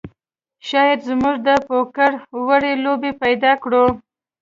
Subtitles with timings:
[0.67, 2.11] شاید موږ د پوکر
[2.47, 3.85] وړې لوبې پیدا کړو